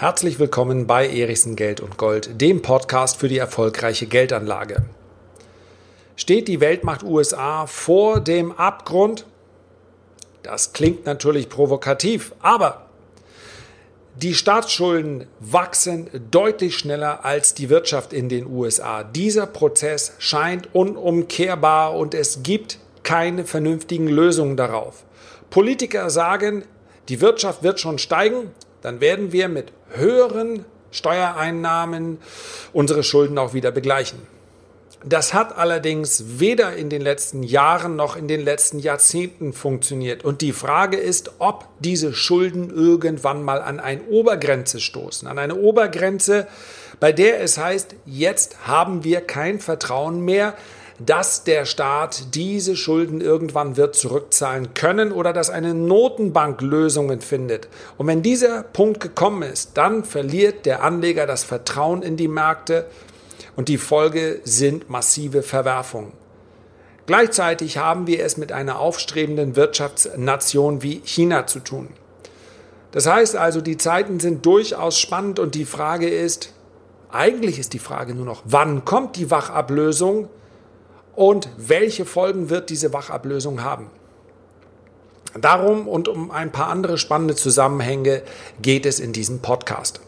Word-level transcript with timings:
Herzlich 0.00 0.38
willkommen 0.38 0.86
bei 0.86 1.08
Erichsen 1.08 1.56
Geld 1.56 1.80
und 1.80 1.98
Gold, 1.98 2.40
dem 2.40 2.62
Podcast 2.62 3.16
für 3.16 3.26
die 3.26 3.38
erfolgreiche 3.38 4.06
Geldanlage. 4.06 4.84
Steht 6.14 6.46
die 6.46 6.60
Weltmacht 6.60 7.02
USA 7.02 7.66
vor 7.66 8.20
dem 8.20 8.52
Abgrund? 8.52 9.26
Das 10.44 10.72
klingt 10.72 11.04
natürlich 11.04 11.48
provokativ, 11.48 12.32
aber 12.40 12.86
die 14.14 14.34
Staatsschulden 14.34 15.26
wachsen 15.40 16.08
deutlich 16.30 16.78
schneller 16.78 17.24
als 17.24 17.54
die 17.54 17.68
Wirtschaft 17.68 18.12
in 18.12 18.28
den 18.28 18.46
USA. 18.46 19.02
Dieser 19.02 19.48
Prozess 19.48 20.12
scheint 20.20 20.72
unumkehrbar 20.76 21.96
und 21.96 22.14
es 22.14 22.44
gibt 22.44 22.78
keine 23.02 23.44
vernünftigen 23.44 24.06
Lösungen 24.06 24.56
darauf. 24.56 25.02
Politiker 25.50 26.08
sagen, 26.08 26.62
die 27.08 27.20
Wirtschaft 27.20 27.64
wird 27.64 27.80
schon 27.80 27.98
steigen, 27.98 28.52
dann 28.82 29.00
werden 29.00 29.32
wir 29.32 29.48
mit 29.48 29.72
höheren 29.90 30.64
Steuereinnahmen 30.90 32.18
unsere 32.72 33.02
Schulden 33.02 33.38
auch 33.38 33.54
wieder 33.54 33.70
begleichen. 33.70 34.18
Das 35.04 35.32
hat 35.32 35.56
allerdings 35.56 36.40
weder 36.40 36.74
in 36.74 36.90
den 36.90 37.02
letzten 37.02 37.44
Jahren 37.44 37.94
noch 37.94 38.16
in 38.16 38.26
den 38.26 38.40
letzten 38.40 38.80
Jahrzehnten 38.80 39.52
funktioniert. 39.52 40.24
Und 40.24 40.40
die 40.40 40.52
Frage 40.52 40.96
ist, 40.96 41.32
ob 41.38 41.68
diese 41.78 42.12
Schulden 42.12 42.70
irgendwann 42.70 43.44
mal 43.44 43.62
an 43.62 43.78
eine 43.78 44.02
Obergrenze 44.02 44.80
stoßen. 44.80 45.28
An 45.28 45.38
eine 45.38 45.54
Obergrenze, 45.54 46.48
bei 46.98 47.12
der 47.12 47.40
es 47.40 47.58
heißt, 47.58 47.94
jetzt 48.06 48.66
haben 48.66 49.04
wir 49.04 49.20
kein 49.20 49.60
Vertrauen 49.60 50.24
mehr, 50.24 50.54
dass 50.98 51.44
der 51.44 51.64
Staat 51.64 52.34
diese 52.34 52.76
Schulden 52.76 53.20
irgendwann 53.20 53.76
wird 53.76 53.94
zurückzahlen 53.94 54.74
können 54.74 55.12
oder 55.12 55.32
dass 55.32 55.50
eine 55.50 55.74
Notenbank 55.74 56.60
Lösungen 56.60 57.20
findet. 57.20 57.68
Und 57.96 58.08
wenn 58.08 58.22
dieser 58.22 58.62
Punkt 58.64 59.00
gekommen 59.00 59.42
ist, 59.42 59.76
dann 59.76 60.04
verliert 60.04 60.66
der 60.66 60.82
Anleger 60.82 61.26
das 61.26 61.44
Vertrauen 61.44 62.02
in 62.02 62.16
die 62.16 62.28
Märkte 62.28 62.86
und 63.54 63.68
die 63.68 63.78
Folge 63.78 64.40
sind 64.44 64.90
massive 64.90 65.42
Verwerfungen. 65.42 66.12
Gleichzeitig 67.06 67.78
haben 67.78 68.06
wir 68.06 68.24
es 68.24 68.36
mit 68.36 68.52
einer 68.52 68.78
aufstrebenden 68.78 69.56
Wirtschaftsnation 69.56 70.82
wie 70.82 71.00
China 71.04 71.46
zu 71.46 71.60
tun. 71.60 71.88
Das 72.90 73.06
heißt 73.06 73.36
also, 73.36 73.60
die 73.60 73.76
Zeiten 73.76 74.20
sind 74.20 74.44
durchaus 74.44 74.98
spannend 74.98 75.38
und 75.38 75.54
die 75.54 75.64
Frage 75.64 76.08
ist, 76.08 76.52
eigentlich 77.10 77.58
ist 77.58 77.72
die 77.72 77.78
Frage 77.78 78.14
nur 78.14 78.26
noch, 78.26 78.42
wann 78.44 78.84
kommt 78.84 79.16
die 79.16 79.30
Wachablösung 79.30 80.28
und 81.18 81.48
welche 81.56 82.04
Folgen 82.04 82.48
wird 82.48 82.70
diese 82.70 82.92
Wachablösung 82.92 83.64
haben. 83.64 83.90
Darum 85.36 85.88
und 85.88 86.06
um 86.06 86.30
ein 86.30 86.52
paar 86.52 86.68
andere 86.68 86.96
spannende 86.96 87.34
Zusammenhänge 87.34 88.22
geht 88.62 88.86
es 88.86 89.00
in 89.00 89.12
diesem 89.12 89.40
Podcast. 89.40 90.00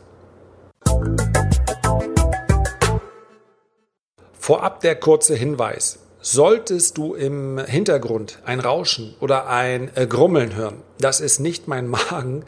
Vorab 4.39 4.81
der 4.83 4.95
kurze 4.95 5.35
Hinweis. 5.35 5.99
Solltest 6.21 6.97
du 6.97 7.15
im 7.15 7.59
Hintergrund 7.59 8.39
ein 8.45 8.61
Rauschen 8.61 9.17
oder 9.19 9.49
ein 9.49 9.91
äh, 9.97 10.07
Grummeln 10.07 10.55
hören, 10.55 10.81
das 11.01 11.21
ist 11.21 11.41
nicht 11.41 11.67
mein 11.67 11.89
Magen, 11.89 12.45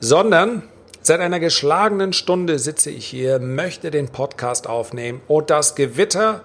sondern 0.00 0.62
seit 1.02 1.20
einer 1.20 1.40
geschlagenen 1.40 2.14
Stunde 2.14 2.58
sitze 2.58 2.88
ich 2.90 3.04
hier, 3.04 3.38
möchte 3.38 3.90
den 3.90 4.08
Podcast 4.08 4.66
aufnehmen 4.66 5.20
und 5.28 5.50
das 5.50 5.74
Gewitter 5.74 6.42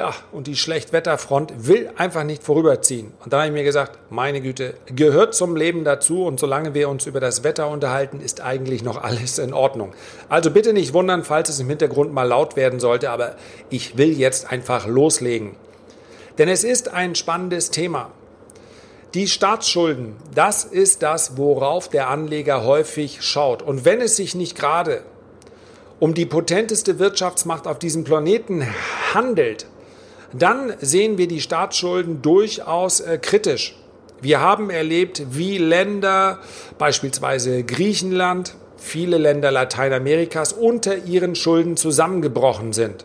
ja, 0.00 0.14
und 0.32 0.46
die 0.46 0.56
Schlechtwetterfront 0.56 1.68
will 1.68 1.90
einfach 1.94 2.24
nicht 2.24 2.42
vorüberziehen. 2.42 3.12
Und 3.22 3.34
dann 3.34 3.40
habe 3.40 3.48
ich 3.48 3.52
mir 3.52 3.64
gesagt, 3.64 3.98
meine 4.08 4.40
Güte, 4.40 4.72
gehört 4.86 5.34
zum 5.34 5.56
Leben 5.56 5.84
dazu 5.84 6.24
und 6.24 6.40
solange 6.40 6.72
wir 6.72 6.88
uns 6.88 7.04
über 7.04 7.20
das 7.20 7.44
Wetter 7.44 7.68
unterhalten, 7.68 8.18
ist 8.18 8.40
eigentlich 8.40 8.82
noch 8.82 9.02
alles 9.02 9.38
in 9.38 9.52
Ordnung. 9.52 9.92
Also 10.30 10.52
bitte 10.52 10.72
nicht 10.72 10.94
wundern, 10.94 11.22
falls 11.22 11.50
es 11.50 11.60
im 11.60 11.68
Hintergrund 11.68 12.14
mal 12.14 12.22
laut 12.22 12.56
werden 12.56 12.80
sollte, 12.80 13.10
aber 13.10 13.34
ich 13.68 13.98
will 13.98 14.18
jetzt 14.18 14.50
einfach 14.50 14.86
loslegen. 14.86 15.54
Denn 16.38 16.48
es 16.48 16.64
ist 16.64 16.94
ein 16.94 17.14
spannendes 17.14 17.70
Thema. 17.70 18.10
Die 19.12 19.28
Staatsschulden, 19.28 20.16
das 20.34 20.64
ist 20.64 21.02
das, 21.02 21.36
worauf 21.36 21.90
der 21.90 22.08
Anleger 22.08 22.64
häufig 22.64 23.20
schaut. 23.20 23.60
Und 23.60 23.84
wenn 23.84 24.00
es 24.00 24.16
sich 24.16 24.34
nicht 24.34 24.56
gerade 24.56 25.02
um 25.98 26.14
die 26.14 26.24
potenteste 26.24 26.98
Wirtschaftsmacht 26.98 27.66
auf 27.66 27.78
diesem 27.78 28.04
Planeten 28.04 28.66
handelt, 29.12 29.66
dann 30.32 30.72
sehen 30.80 31.18
wir 31.18 31.28
die 31.28 31.40
Staatsschulden 31.40 32.22
durchaus 32.22 33.00
äh, 33.00 33.18
kritisch. 33.18 33.76
Wir 34.20 34.40
haben 34.40 34.70
erlebt, 34.70 35.22
wie 35.30 35.58
Länder, 35.58 36.40
beispielsweise 36.78 37.62
Griechenland, 37.64 38.54
viele 38.76 39.18
Länder 39.18 39.50
Lateinamerikas 39.50 40.52
unter 40.52 41.04
ihren 41.04 41.34
Schulden 41.34 41.76
zusammengebrochen 41.76 42.72
sind. 42.72 43.04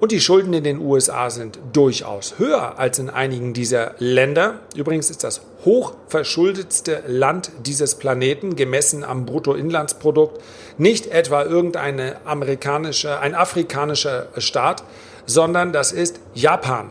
Und 0.00 0.12
die 0.12 0.20
Schulden 0.20 0.52
in 0.52 0.64
den 0.64 0.80
USA 0.80 1.30
sind 1.30 1.58
durchaus 1.72 2.38
höher 2.38 2.78
als 2.78 2.98
in 2.98 3.08
einigen 3.08 3.54
dieser 3.54 3.94
Länder. 3.98 4.58
Übrigens 4.76 5.08
ist 5.08 5.24
das 5.24 5.40
hochverschuldetste 5.64 7.04
Land 7.06 7.50
dieses 7.64 7.94
Planeten, 7.94 8.54
gemessen 8.54 9.02
am 9.02 9.24
Bruttoinlandsprodukt, 9.24 10.42
nicht 10.76 11.06
etwa 11.06 11.44
irgendeine 11.44 12.16
amerikanische, 12.26 13.18
ein 13.18 13.34
afrikanischer 13.34 14.28
Staat, 14.36 14.84
sondern 15.26 15.72
das 15.72 15.92
ist 15.92 16.20
Japan. 16.34 16.90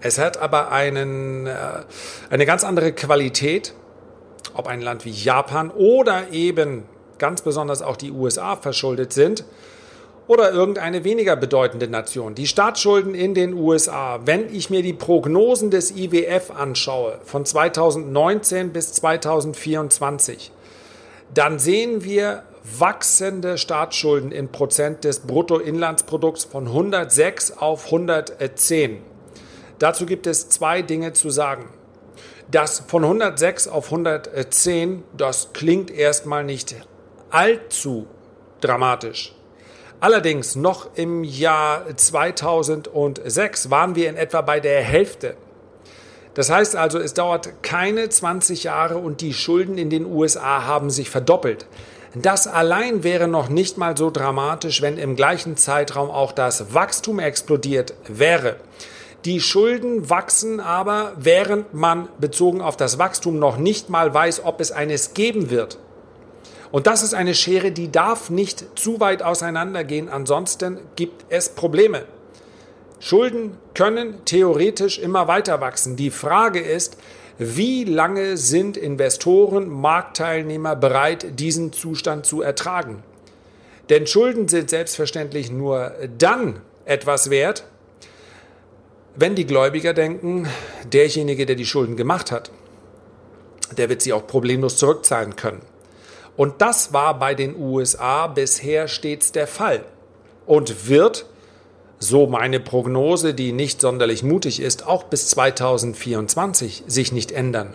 Es 0.00 0.18
hat 0.18 0.40
aber 0.40 0.70
einen, 0.70 1.46
äh, 1.46 1.56
eine 2.30 2.46
ganz 2.46 2.64
andere 2.64 2.92
Qualität, 2.92 3.74
ob 4.54 4.66
ein 4.66 4.80
Land 4.80 5.04
wie 5.04 5.10
Japan 5.10 5.70
oder 5.70 6.30
eben 6.30 6.84
ganz 7.18 7.42
besonders 7.42 7.82
auch 7.82 7.96
die 7.96 8.12
USA 8.12 8.56
verschuldet 8.56 9.12
sind 9.12 9.44
oder 10.28 10.52
irgendeine 10.52 11.04
weniger 11.04 11.34
bedeutende 11.36 11.88
Nation. 11.88 12.34
Die 12.34 12.46
Staatsschulden 12.46 13.14
in 13.14 13.34
den 13.34 13.54
USA, 13.54 14.20
wenn 14.24 14.54
ich 14.54 14.70
mir 14.70 14.82
die 14.82 14.92
Prognosen 14.92 15.70
des 15.70 15.90
IWF 15.90 16.50
anschaue 16.50 17.18
von 17.24 17.44
2019 17.44 18.72
bis 18.72 18.92
2024, 18.92 20.52
dann 21.34 21.58
sehen 21.58 22.04
wir 22.04 22.44
wachsende 22.76 23.58
Staatsschulden 23.58 24.32
in 24.32 24.50
Prozent 24.50 25.04
des 25.04 25.20
Bruttoinlandsprodukts 25.20 26.44
von 26.44 26.66
106 26.66 27.58
auf 27.58 27.86
110. 27.86 29.02
Dazu 29.78 30.06
gibt 30.06 30.26
es 30.26 30.48
zwei 30.48 30.82
Dinge 30.82 31.12
zu 31.12 31.30
sagen. 31.30 31.68
Das 32.50 32.82
von 32.86 33.04
106 33.04 33.68
auf 33.68 33.86
110, 33.86 35.04
das 35.16 35.52
klingt 35.52 35.90
erstmal 35.90 36.44
nicht 36.44 36.74
allzu 37.30 38.06
dramatisch. 38.60 39.34
Allerdings 40.00 40.56
noch 40.56 40.90
im 40.94 41.24
Jahr 41.24 41.84
2006 41.94 43.70
waren 43.70 43.96
wir 43.96 44.08
in 44.08 44.16
etwa 44.16 44.40
bei 44.42 44.60
der 44.60 44.80
Hälfte. 44.80 45.36
Das 46.34 46.50
heißt 46.50 46.76
also, 46.76 47.00
es 47.00 47.14
dauert 47.14 47.64
keine 47.64 48.08
20 48.08 48.62
Jahre 48.62 48.98
und 48.98 49.20
die 49.20 49.34
Schulden 49.34 49.76
in 49.76 49.90
den 49.90 50.06
USA 50.06 50.64
haben 50.64 50.88
sich 50.88 51.10
verdoppelt. 51.10 51.66
Das 52.14 52.46
allein 52.46 53.04
wäre 53.04 53.28
noch 53.28 53.48
nicht 53.48 53.76
mal 53.76 53.96
so 53.96 54.10
dramatisch, 54.10 54.80
wenn 54.80 54.96
im 54.96 55.14
gleichen 55.14 55.56
Zeitraum 55.56 56.10
auch 56.10 56.32
das 56.32 56.72
Wachstum 56.72 57.18
explodiert 57.18 57.94
wäre. 58.06 58.56
Die 59.24 59.40
Schulden 59.40 60.08
wachsen 60.08 60.60
aber, 60.60 61.12
während 61.16 61.74
man 61.74 62.08
bezogen 62.18 62.62
auf 62.62 62.76
das 62.76 62.98
Wachstum 62.98 63.38
noch 63.38 63.58
nicht 63.58 63.90
mal 63.90 64.14
weiß, 64.14 64.44
ob 64.44 64.60
es 64.60 64.72
eines 64.72 65.12
geben 65.12 65.50
wird. 65.50 65.78
Und 66.70 66.86
das 66.86 67.02
ist 67.02 67.14
eine 67.14 67.34
Schere, 67.34 67.72
die 67.72 67.90
darf 67.90 68.30
nicht 68.30 68.78
zu 68.78 69.00
weit 69.00 69.22
auseinandergehen, 69.22 70.08
ansonsten 70.08 70.78
gibt 70.96 71.26
es 71.30 71.50
Probleme. 71.50 72.04
Schulden 73.00 73.56
können 73.74 74.24
theoretisch 74.24 74.98
immer 74.98 75.28
weiter 75.28 75.60
wachsen. 75.60 75.96
Die 75.96 76.10
Frage 76.10 76.60
ist, 76.60 76.96
wie 77.38 77.84
lange 77.84 78.36
sind 78.36 78.76
Investoren, 78.76 79.68
Marktteilnehmer 79.68 80.74
bereit, 80.74 81.38
diesen 81.38 81.72
Zustand 81.72 82.26
zu 82.26 82.42
ertragen? 82.42 83.02
Denn 83.88 84.06
Schulden 84.06 84.48
sind 84.48 84.70
selbstverständlich 84.70 85.50
nur 85.50 85.92
dann 86.18 86.60
etwas 86.84 87.30
wert, 87.30 87.64
wenn 89.14 89.34
die 89.34 89.46
Gläubiger 89.46 89.94
denken, 89.94 90.48
derjenige, 90.92 91.46
der 91.46 91.56
die 91.56 91.66
Schulden 91.66 91.96
gemacht 91.96 92.30
hat, 92.30 92.50
der 93.76 93.88
wird 93.88 94.02
sie 94.02 94.12
auch 94.12 94.26
problemlos 94.26 94.76
zurückzahlen 94.76 95.36
können. 95.36 95.62
Und 96.36 96.60
das 96.60 96.92
war 96.92 97.18
bei 97.18 97.34
den 97.34 97.56
USA 97.56 98.28
bisher 98.28 98.88
stets 98.88 99.32
der 99.32 99.46
Fall 99.46 99.84
und 100.46 100.88
wird 100.88 101.26
so 101.98 102.26
meine 102.26 102.60
Prognose, 102.60 103.34
die 103.34 103.52
nicht 103.52 103.80
sonderlich 103.80 104.22
mutig 104.22 104.60
ist, 104.60 104.86
auch 104.86 105.04
bis 105.04 105.28
2024 105.28 106.84
sich 106.86 107.12
nicht 107.12 107.32
ändern. 107.32 107.74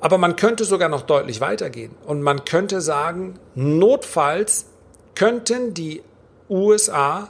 Aber 0.00 0.16
man 0.16 0.36
könnte 0.36 0.64
sogar 0.64 0.88
noch 0.88 1.02
deutlich 1.02 1.40
weitergehen 1.40 1.94
und 2.06 2.22
man 2.22 2.44
könnte 2.44 2.80
sagen, 2.80 3.38
notfalls 3.54 4.66
könnten 5.14 5.74
die 5.74 6.02
USA 6.48 7.28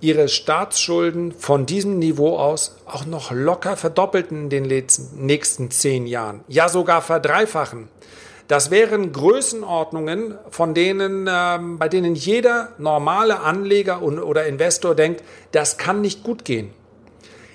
ihre 0.00 0.28
Staatsschulden 0.28 1.32
von 1.32 1.66
diesem 1.66 1.98
Niveau 1.98 2.36
aus 2.36 2.76
auch 2.86 3.06
noch 3.06 3.30
locker 3.30 3.76
verdoppelten 3.76 4.44
in 4.44 4.50
den 4.50 4.86
nächsten 5.16 5.70
zehn 5.70 6.06
Jahren, 6.06 6.40
ja 6.48 6.68
sogar 6.68 7.00
verdreifachen. 7.02 7.88
Das 8.46 8.70
wären 8.70 9.12
Größenordnungen, 9.12 10.36
von 10.50 10.74
denen, 10.74 11.28
ähm, 11.30 11.78
bei 11.78 11.88
denen 11.88 12.14
jeder 12.14 12.72
normale 12.78 13.40
Anleger 13.40 14.02
oder 14.02 14.46
Investor 14.46 14.94
denkt, 14.94 15.22
das 15.52 15.78
kann 15.78 16.02
nicht 16.02 16.22
gut 16.22 16.44
gehen. 16.44 16.70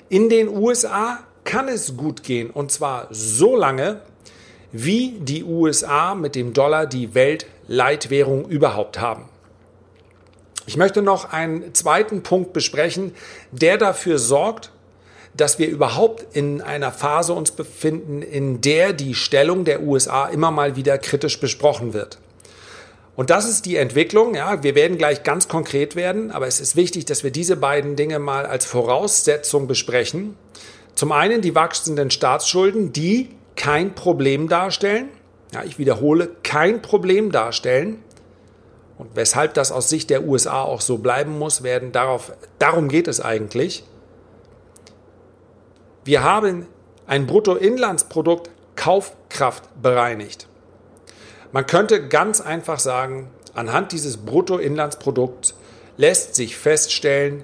In 0.10 0.30
den 0.30 0.48
USA 0.48 1.20
kann 1.44 1.68
es 1.68 1.96
gut 1.96 2.24
gehen 2.24 2.50
und 2.50 2.72
zwar 2.72 3.08
so 3.12 3.56
lange, 3.56 4.02
wie 4.72 5.20
die 5.20 5.44
USA 5.44 6.16
mit 6.16 6.36
dem 6.36 6.54
Dollar 6.54 6.88
die 6.88 7.14
Weltleitwährung 7.14 8.48
überhaupt 8.48 9.00
haben. 9.00 9.26
Ich 10.66 10.78
möchte 10.78 11.02
noch 11.02 11.32
einen 11.32 11.74
zweiten 11.74 12.22
Punkt 12.22 12.54
besprechen, 12.54 13.16
der 13.52 13.78
dafür 13.78 14.20
sorgt, 14.20 14.72
dass 15.40 15.60
wir 15.60 15.68
überhaupt 15.68 16.36
in 16.36 16.62
einer 16.62 16.92
Phase 16.92 17.34
uns 17.34 17.52
befinden, 17.52 18.22
in 18.22 18.62
der 18.62 18.94
die 18.94 19.16
Stellung 19.16 19.66
der 19.66 19.82
USA 19.84 20.28
immer 20.28 20.52
mal 20.52 20.76
wieder 20.76 20.98
kritisch 20.98 21.40
besprochen 21.40 21.94
wird. 21.94 22.20
Und 23.16 23.30
das 23.30 23.48
ist 23.48 23.66
die 23.66 23.76
Entwicklung. 23.76 24.36
Ja, 24.36 24.64
wir 24.64 24.76
werden 24.76 24.98
gleich 24.98 25.24
ganz 25.24 25.48
konkret 25.48 25.96
werden, 25.96 26.32
aber 26.32 26.48
es 26.48 26.62
ist 26.62 26.76
wichtig, 26.76 27.06
dass 27.06 27.24
wir 27.24 27.32
diese 27.32 27.58
beiden 27.58 27.96
Dinge 27.96 28.18
mal 28.20 28.46
als 28.46 28.66
Voraussetzung 28.66 29.68
besprechen. 29.68 30.38
Zum 30.96 31.12
einen 31.12 31.42
die 31.42 31.54
wachsenden 31.54 32.12
Staatsschulden, 32.12 32.94
die 32.94 33.30
kein 33.56 33.94
Problem 33.94 34.48
darstellen. 34.48 35.10
Ja, 35.54 35.64
ich 35.64 35.78
wiederhole, 35.78 36.30
kein 36.44 36.82
Problem 36.82 37.32
darstellen. 37.32 38.02
Und 38.98 39.16
weshalb 39.16 39.54
das 39.54 39.72
aus 39.72 39.90
Sicht 39.90 40.10
der 40.10 40.26
USA 40.26 40.62
auch 40.62 40.82
so 40.82 40.98
bleiben 40.98 41.38
muss, 41.38 41.64
werden 41.64 41.92
darauf, 41.92 42.34
darum 42.58 42.90
geht 42.90 43.08
es 43.08 43.20
eigentlich. 43.20 43.84
Wir 46.10 46.24
haben 46.24 46.66
ein 47.06 47.28
Bruttoinlandsprodukt 47.28 48.50
Kaufkraft 48.76 49.66
bereinigt. 49.80 50.48
Man 51.52 51.68
könnte 51.68 52.08
ganz 52.08 52.42
einfach 52.42 52.80
sagen, 52.80 53.30
anhand 53.54 53.92
dieses 53.92 54.18
Bruttoinlandsprodukts 54.18 55.54
lässt 55.98 56.34
sich 56.34 56.58
feststellen, 56.58 57.44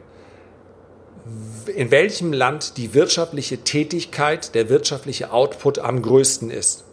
in 1.76 1.92
welchem 1.92 2.34
Land 2.34 2.78
die 2.78 2.96
wirtschaftliche 2.96 3.60
Tätigkeit, 3.60 4.56
der 4.56 4.68
wirtschaftliche 4.68 5.32
Output 5.32 5.78
am 5.78 6.02
größten 6.02 6.50
ist. 6.50 6.86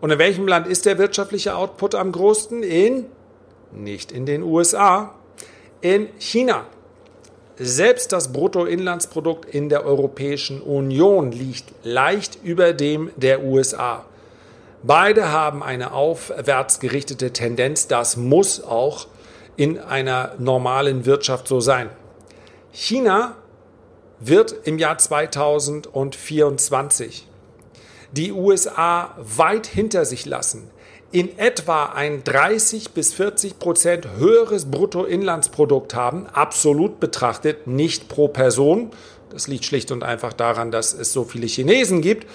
Und 0.00 0.12
in 0.12 0.18
welchem 0.18 0.48
Land 0.48 0.66
ist 0.66 0.86
der 0.86 0.96
wirtschaftliche 0.96 1.56
Output 1.56 1.94
am 1.94 2.10
größten? 2.10 2.62
In, 2.62 3.04
nicht 3.70 4.12
in 4.12 4.24
den 4.24 4.42
USA, 4.42 5.14
in 5.82 6.08
China. 6.18 6.64
Selbst 7.56 8.12
das 8.12 8.32
Bruttoinlandsprodukt 8.32 9.44
in 9.44 9.68
der 9.68 9.84
Europäischen 9.84 10.60
Union 10.60 11.30
liegt 11.30 11.66
leicht 11.84 12.38
über 12.42 12.72
dem 12.72 13.10
der 13.16 13.44
USA. 13.44 14.04
Beide 14.82 15.30
haben 15.30 15.62
eine 15.62 15.92
aufwärts 15.92 16.80
gerichtete 16.80 17.32
Tendenz. 17.32 17.86
Das 17.86 18.16
muss 18.16 18.60
auch 18.62 19.06
in 19.56 19.78
einer 19.78 20.32
normalen 20.38 21.06
Wirtschaft 21.06 21.46
so 21.46 21.60
sein. 21.60 21.90
China 22.72 23.36
wird 24.18 24.52
im 24.64 24.78
Jahr 24.78 24.98
2024 24.98 27.28
die 28.10 28.32
USA 28.32 29.14
weit 29.16 29.66
hinter 29.66 30.04
sich 30.04 30.26
lassen, 30.26 30.70
in 31.14 31.38
etwa 31.38 31.92
ein 31.94 32.24
30 32.24 32.90
bis 32.90 33.12
40 33.12 33.60
Prozent 33.60 34.08
höheres 34.16 34.68
Bruttoinlandsprodukt 34.68 35.94
haben, 35.94 36.26
absolut 36.26 36.98
betrachtet, 36.98 37.68
nicht 37.68 38.08
pro 38.08 38.26
Person. 38.26 38.90
Das 39.30 39.46
liegt 39.46 39.64
schlicht 39.64 39.92
und 39.92 40.02
einfach 40.02 40.32
daran, 40.32 40.72
dass 40.72 40.92
es 40.92 41.12
so 41.12 41.22
viele 41.22 41.46
Chinesen 41.46 42.00
gibt. 42.00 42.28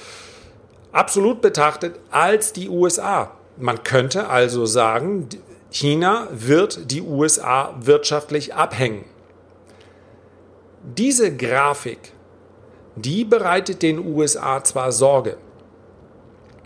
Absolut 0.94 1.42
betrachtet 1.42 2.00
als 2.10 2.54
die 2.54 2.70
USA. 2.70 3.32
Man 3.58 3.84
könnte 3.84 4.30
also 4.30 4.66
sagen, 4.66 5.28
China 5.72 6.30
wird 6.32 6.90
die 6.90 7.02
USA 7.02 7.76
wirtschaftlich 7.82 8.56
abhängen. 8.56 9.04
Diese 10.84 11.36
Grafik, 11.36 12.14
die 12.96 13.26
bereitet 13.26 13.82
den 13.82 14.00
USA 14.00 14.64
zwar 14.64 14.94
Sorge. 14.94 15.36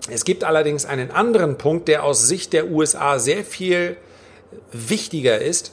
Es 0.09 0.25
gibt 0.25 0.43
allerdings 0.43 0.85
einen 0.85 1.11
anderen 1.11 1.57
Punkt, 1.57 1.87
der 1.87 2.03
aus 2.03 2.27
Sicht 2.27 2.53
der 2.53 2.69
USA 2.69 3.19
sehr 3.19 3.43
viel 3.43 3.97
wichtiger 4.71 5.39
ist. 5.39 5.71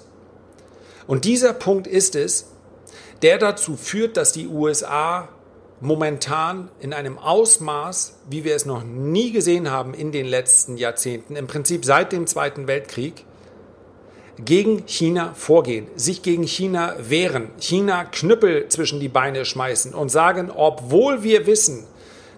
Und 1.07 1.25
dieser 1.25 1.53
Punkt 1.53 1.87
ist 1.87 2.15
es, 2.15 2.47
der 3.23 3.39
dazu 3.39 3.77
führt, 3.77 4.17
dass 4.17 4.33
die 4.33 4.47
USA 4.47 5.29
momentan 5.81 6.71
in 6.81 6.93
einem 6.93 7.19
Ausmaß, 7.19 8.19
wie 8.29 8.45
wir 8.45 8.55
es 8.55 8.67
noch 8.67 8.85
nie 8.85 9.33
gesehen 9.33 9.71
haben 9.71 9.95
in 9.95 10.13
den 10.13 10.27
letzten 10.27 10.77
Jahrzehnten, 10.77 11.37
im 11.37 11.47
Prinzip 11.47 11.85
seit 11.85 12.13
dem 12.13 12.27
Zweiten 12.27 12.69
Weltkrieg, 12.69 13.25
gegen 14.45 14.87
China 14.87 15.35
vorgehen, 15.35 15.87
sich 15.97 16.23
gegen 16.23 16.45
China 16.45 16.95
wehren, 16.99 17.51
China 17.59 18.05
Knüppel 18.05 18.69
zwischen 18.69 19.01
die 19.01 19.09
Beine 19.09 19.45
schmeißen 19.45 19.95
und 19.95 20.11
sagen, 20.11 20.51
obwohl 20.55 21.23
wir 21.23 21.47
wissen, 21.47 21.87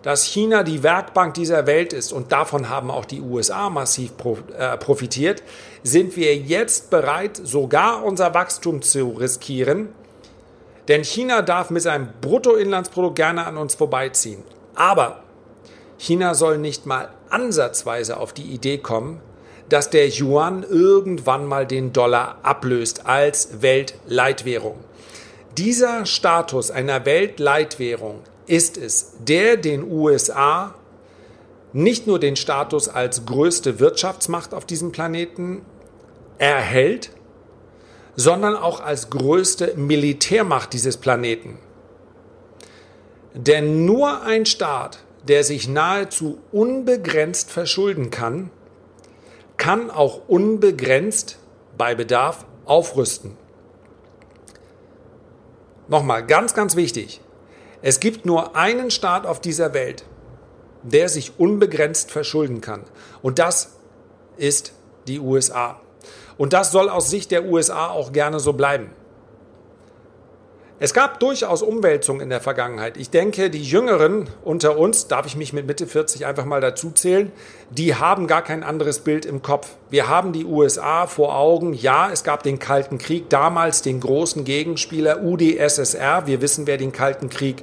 dass 0.02 0.24
China 0.24 0.62
die 0.62 0.82
Werkbank 0.82 1.34
dieser 1.34 1.66
Welt 1.66 1.92
ist 1.92 2.12
und 2.12 2.32
davon 2.32 2.68
haben 2.68 2.90
auch 2.90 3.04
die 3.04 3.20
USA 3.20 3.70
massiv 3.70 4.12
äh, 4.56 4.76
profitiert, 4.76 5.42
sind 5.82 6.16
wir 6.16 6.36
jetzt 6.36 6.90
bereit, 6.90 7.40
sogar 7.42 8.04
unser 8.04 8.34
Wachstum 8.34 8.82
zu 8.82 9.10
riskieren. 9.10 9.88
Denn 10.88 11.04
China 11.04 11.42
darf 11.42 11.70
mit 11.70 11.82
seinem 11.82 12.08
Bruttoinlandsprodukt 12.20 13.14
gerne 13.14 13.46
an 13.46 13.56
uns 13.56 13.76
vorbeiziehen. 13.76 14.42
Aber 14.74 15.22
China 15.98 16.34
soll 16.34 16.58
nicht 16.58 16.86
mal 16.86 17.10
ansatzweise 17.30 18.16
auf 18.16 18.32
die 18.32 18.42
Idee 18.42 18.78
kommen, 18.78 19.20
dass 19.68 19.88
der 19.88 20.08
Yuan 20.08 20.64
irgendwann 20.64 21.46
mal 21.46 21.66
den 21.66 21.92
Dollar 21.92 22.38
ablöst 22.42 23.06
als 23.06 23.62
Weltleitwährung. 23.62 24.76
Dieser 25.56 26.04
Status 26.06 26.70
einer 26.70 27.06
Weltleitwährung 27.06 28.20
ist 28.52 28.76
es, 28.76 29.14
der 29.18 29.56
den 29.56 29.90
USA 29.90 30.74
nicht 31.72 32.06
nur 32.06 32.18
den 32.18 32.36
Status 32.36 32.86
als 32.86 33.24
größte 33.24 33.80
Wirtschaftsmacht 33.80 34.52
auf 34.52 34.66
diesem 34.66 34.92
Planeten 34.92 35.64
erhält, 36.36 37.12
sondern 38.14 38.54
auch 38.54 38.80
als 38.80 39.08
größte 39.08 39.72
Militärmacht 39.76 40.74
dieses 40.74 40.98
Planeten. 40.98 41.58
Denn 43.32 43.86
nur 43.86 44.20
ein 44.20 44.44
Staat, 44.44 44.98
der 45.26 45.44
sich 45.44 45.66
nahezu 45.66 46.38
unbegrenzt 46.52 47.50
verschulden 47.50 48.10
kann, 48.10 48.50
kann 49.56 49.90
auch 49.90 50.28
unbegrenzt 50.28 51.38
bei 51.78 51.94
Bedarf 51.94 52.44
aufrüsten. 52.66 53.34
Nochmal, 55.88 56.26
ganz, 56.26 56.52
ganz 56.52 56.76
wichtig. 56.76 57.22
Es 57.82 57.98
gibt 57.98 58.24
nur 58.24 58.54
einen 58.56 58.90
Staat 58.90 59.26
auf 59.26 59.40
dieser 59.40 59.74
Welt, 59.74 60.04
der 60.82 61.08
sich 61.08 61.32
unbegrenzt 61.38 62.10
verschulden 62.10 62.60
kann. 62.60 62.84
Und 63.22 63.38
das 63.38 63.76
ist 64.36 64.72
die 65.08 65.18
USA. 65.18 65.80
Und 66.38 66.52
das 66.52 66.72
soll 66.72 66.88
aus 66.88 67.10
Sicht 67.10 67.30
der 67.30 67.44
USA 67.44 67.88
auch 67.88 68.12
gerne 68.12 68.40
so 68.40 68.52
bleiben. 68.52 68.90
Es 70.84 70.92
gab 70.94 71.20
durchaus 71.20 71.62
Umwälzungen 71.62 72.22
in 72.22 72.28
der 72.28 72.40
Vergangenheit. 72.40 72.96
Ich 72.96 73.08
denke, 73.08 73.50
die 73.50 73.62
Jüngeren 73.62 74.28
unter 74.42 74.76
uns, 74.76 75.06
darf 75.06 75.26
ich 75.26 75.36
mich 75.36 75.52
mit 75.52 75.64
Mitte 75.64 75.86
40 75.86 76.26
einfach 76.26 76.44
mal 76.44 76.60
dazu 76.60 76.90
zählen, 76.90 77.30
die 77.70 77.94
haben 77.94 78.26
gar 78.26 78.42
kein 78.42 78.64
anderes 78.64 78.98
Bild 78.98 79.24
im 79.24 79.42
Kopf. 79.42 79.76
Wir 79.90 80.08
haben 80.08 80.32
die 80.32 80.44
USA 80.44 81.06
vor 81.06 81.36
Augen. 81.36 81.72
Ja, 81.72 82.10
es 82.10 82.24
gab 82.24 82.42
den 82.42 82.58
Kalten 82.58 82.98
Krieg, 82.98 83.30
damals 83.30 83.82
den 83.82 84.00
großen 84.00 84.42
Gegenspieler 84.42 85.22
UdSSR. 85.22 86.26
Wir 86.26 86.40
wissen, 86.40 86.66
wer 86.66 86.78
den 86.78 86.90
Kalten 86.90 87.30
Krieg, 87.30 87.62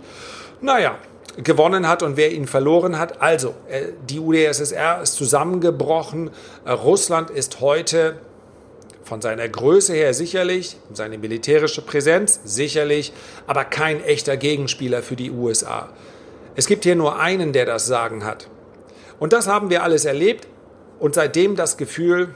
naja, 0.61 0.97
gewonnen 1.43 1.89
hat 1.89 2.03
und 2.03 2.15
wer 2.15 2.31
ihn 2.31 2.47
verloren 2.47 2.97
hat. 2.97 3.21
Also, 3.21 3.53
äh, 3.67 3.88
die 4.07 4.21
UdSSR 4.21 5.01
ist 5.01 5.15
zusammengebrochen. 5.15 6.29
Russland 6.65 7.31
ist 7.31 7.59
heute 7.59 8.15
von 9.03 9.22
seiner 9.22 9.48
Größe 9.48 9.94
her 9.94 10.13
sicherlich, 10.13 10.77
seine 10.94 11.18
militärische 11.18 11.82
Präsenz 11.82 12.39
sicherlich, 12.44 13.13
aber 13.48 13.65
kein 13.65 14.03
echter 14.03 14.38
Gegenspieler 14.38 15.01
für 15.01 15.15
die 15.15 15.32
USA. 15.32 15.89
Es 16.56 16.68
gibt 16.68 16.84
hier 16.84 16.96
nur 16.96 17.20
einen, 17.20 17.53
der 17.53 17.65
das 17.65 17.88
Sagen 17.88 18.25
hat. 18.25 18.48
Und 19.20 19.34
das 19.34 19.48
haben 19.48 19.70
wir 19.70 19.84
alles 19.84 20.06
erlebt 20.06 20.48
und 21.00 21.15
seitdem 21.15 21.56
das 21.56 21.77
Gefühl, 21.77 22.36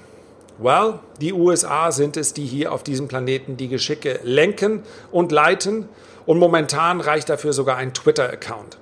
well, 0.58 1.00
die 1.20 1.34
USA 1.34 1.92
sind 1.92 2.18
es, 2.18 2.34
die 2.34 2.46
hier 2.46 2.72
auf 2.72 2.84
diesem 2.84 3.08
Planeten 3.08 3.58
die 3.58 3.68
Geschicke 3.68 4.20
lenken 4.24 4.84
und 5.12 5.32
leiten 5.32 5.90
und 6.26 6.40
momentan 6.40 7.02
reicht 7.02 7.30
dafür 7.30 7.54
sogar 7.54 7.78
ein 7.78 7.94
Twitter-Account. 7.94 8.78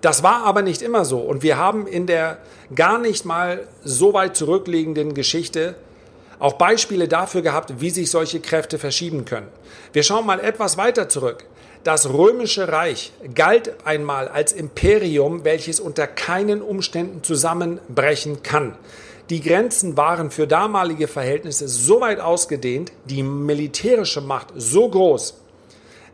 Das 0.00 0.22
war 0.22 0.44
aber 0.44 0.62
nicht 0.62 0.82
immer 0.82 1.04
so 1.04 1.20
und 1.20 1.42
wir 1.42 1.56
haben 1.56 1.86
in 1.86 2.06
der 2.06 2.38
gar 2.74 2.98
nicht 2.98 3.24
mal 3.24 3.66
so 3.82 4.12
weit 4.12 4.36
zurückliegenden 4.36 5.14
Geschichte 5.14 5.76
auch 6.44 6.52
Beispiele 6.52 7.08
dafür 7.08 7.40
gehabt, 7.40 7.80
wie 7.80 7.88
sich 7.88 8.10
solche 8.10 8.38
Kräfte 8.38 8.78
verschieben 8.78 9.24
können. 9.24 9.48
Wir 9.94 10.02
schauen 10.02 10.26
mal 10.26 10.40
etwas 10.40 10.76
weiter 10.76 11.08
zurück. 11.08 11.46
Das 11.84 12.12
römische 12.12 12.68
Reich 12.68 13.14
galt 13.34 13.86
einmal 13.86 14.28
als 14.28 14.52
Imperium, 14.52 15.44
welches 15.44 15.80
unter 15.80 16.06
keinen 16.06 16.60
Umständen 16.60 17.22
zusammenbrechen 17.22 18.42
kann. 18.42 18.76
Die 19.30 19.40
Grenzen 19.40 19.96
waren 19.96 20.30
für 20.30 20.46
damalige 20.46 21.08
Verhältnisse 21.08 21.66
so 21.66 22.02
weit 22.02 22.20
ausgedehnt, 22.20 22.92
die 23.06 23.22
militärische 23.22 24.20
Macht 24.20 24.48
so 24.54 24.90
groß, 24.90 25.40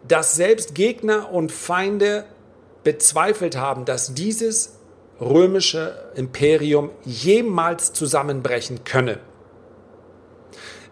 dass 0.06 0.37
selbst 0.37 0.76
Gegner 0.76 1.32
und 1.32 1.50
Feinde 1.50 2.25
bezweifelt 2.84 3.56
haben, 3.56 3.84
dass 3.84 4.14
dieses 4.14 4.78
römische 5.20 6.12
Imperium 6.14 6.90
jemals 7.04 7.92
zusammenbrechen 7.92 8.84
könne. 8.84 9.18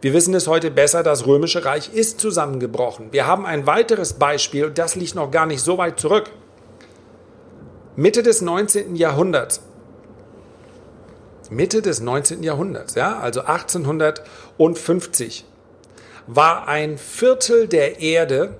Wir 0.00 0.12
wissen 0.12 0.32
es 0.34 0.46
heute 0.46 0.70
besser, 0.70 1.02
das 1.02 1.26
römische 1.26 1.64
Reich 1.64 1.92
ist 1.92 2.20
zusammengebrochen. 2.20 3.08
Wir 3.10 3.26
haben 3.26 3.44
ein 3.44 3.66
weiteres 3.66 4.12
Beispiel, 4.12 4.70
das 4.70 4.94
liegt 4.94 5.16
noch 5.16 5.32
gar 5.32 5.46
nicht 5.46 5.60
so 5.60 5.76
weit 5.76 5.98
zurück. 5.98 6.30
Mitte 7.96 8.22
des 8.22 8.40
19. 8.40 8.94
Jahrhunderts. 8.94 9.60
Mitte 11.50 11.82
des 11.82 12.00
19. 12.00 12.44
Jahrhunderts, 12.44 12.94
ja, 12.94 13.18
also 13.18 13.40
1850, 13.40 15.44
war 16.28 16.68
ein 16.68 16.98
Viertel 16.98 17.66
der 17.66 18.00
Erde, 18.00 18.56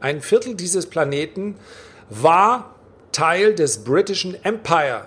ein 0.00 0.22
Viertel 0.22 0.54
dieses 0.54 0.86
Planeten 0.86 1.56
war 2.08 2.74
Teil 3.12 3.54
des 3.54 3.84
Britischen 3.84 4.42
Empire, 4.44 5.04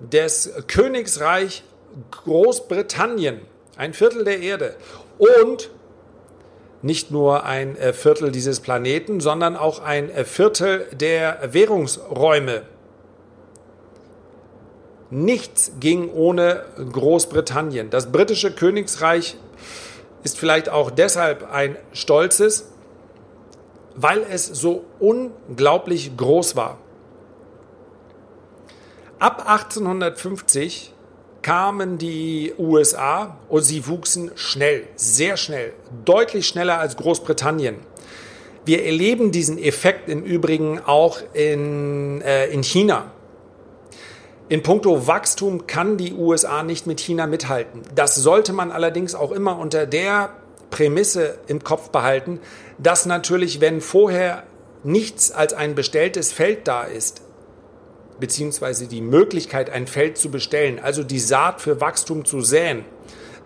des 0.00 0.50
Königsreich 0.66 1.62
Großbritannien, 2.10 3.40
ein 3.76 3.94
Viertel 3.94 4.24
der 4.24 4.40
Erde 4.40 4.76
und 5.18 5.70
nicht 6.82 7.10
nur 7.10 7.44
ein 7.44 7.76
äh, 7.76 7.92
Viertel 7.92 8.30
dieses 8.30 8.60
Planeten, 8.60 9.20
sondern 9.20 9.56
auch 9.56 9.80
ein 9.80 10.10
äh, 10.10 10.24
Viertel 10.24 10.86
der 10.92 11.52
Währungsräume. 11.52 12.62
Nichts 15.10 15.72
ging 15.80 16.10
ohne 16.12 16.64
Großbritannien. 16.92 17.90
Das 17.90 18.12
britische 18.12 18.52
Königsreich 18.52 19.36
ist 20.22 20.38
vielleicht 20.38 20.68
auch 20.68 20.90
deshalb 20.90 21.50
ein 21.50 21.76
stolzes, 21.92 22.70
weil 23.96 24.24
es 24.30 24.46
so 24.46 24.84
unglaublich 25.00 26.16
groß 26.16 26.56
war. 26.56 26.78
Ab 29.18 29.48
1850 29.48 30.92
kamen 31.48 31.96
die 31.96 32.52
USA 32.58 33.38
und 33.48 33.62
sie 33.62 33.86
wuchsen 33.86 34.30
schnell, 34.34 34.86
sehr 34.96 35.38
schnell, 35.38 35.72
deutlich 36.04 36.46
schneller 36.46 36.78
als 36.78 36.98
Großbritannien. 36.98 37.76
Wir 38.66 38.84
erleben 38.84 39.32
diesen 39.32 39.56
Effekt 39.56 40.10
im 40.10 40.24
Übrigen 40.24 40.78
auch 40.78 41.20
in, 41.32 42.20
äh, 42.20 42.48
in 42.48 42.62
China. 42.62 43.12
In 44.50 44.62
puncto 44.62 45.06
Wachstum 45.06 45.66
kann 45.66 45.96
die 45.96 46.12
USA 46.12 46.62
nicht 46.62 46.86
mit 46.86 47.00
China 47.00 47.26
mithalten. 47.26 47.80
Das 47.94 48.14
sollte 48.14 48.52
man 48.52 48.70
allerdings 48.70 49.14
auch 49.14 49.32
immer 49.32 49.58
unter 49.58 49.86
der 49.86 50.34
Prämisse 50.68 51.38
im 51.46 51.64
Kopf 51.64 51.88
behalten, 51.88 52.40
dass 52.76 53.06
natürlich, 53.06 53.62
wenn 53.62 53.80
vorher 53.80 54.42
nichts 54.84 55.32
als 55.32 55.54
ein 55.54 55.74
bestelltes 55.74 56.30
Feld 56.30 56.68
da 56.68 56.82
ist, 56.82 57.22
beziehungsweise 58.20 58.86
die 58.86 59.00
Möglichkeit, 59.00 59.70
ein 59.70 59.86
Feld 59.86 60.18
zu 60.18 60.30
bestellen, 60.30 60.78
also 60.78 61.02
die 61.02 61.18
Saat 61.18 61.60
für 61.60 61.80
Wachstum 61.80 62.24
zu 62.24 62.40
säen, 62.40 62.84